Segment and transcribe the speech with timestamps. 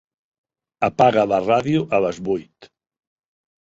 [0.87, 2.75] Apaga la ràdio a les vuit.